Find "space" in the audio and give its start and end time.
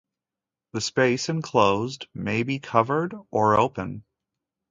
0.81-1.29